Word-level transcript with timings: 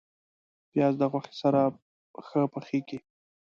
پیاز 0.71 0.93
د 0.99 1.03
غوښې 1.11 1.33
سره 1.41 1.61
ښه 2.27 2.41
پخیږي 2.53 2.99